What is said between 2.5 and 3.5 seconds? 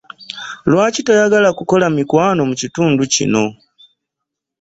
kitundu kino?